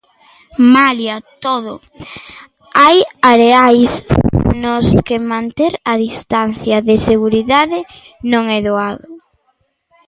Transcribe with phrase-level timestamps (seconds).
[0.73, 1.15] Malia
[1.45, 1.73] todo,
[2.81, 2.97] hai
[3.31, 3.91] areais
[4.63, 7.79] nos que manter a distancia de seguridade
[8.31, 9.07] non é doado.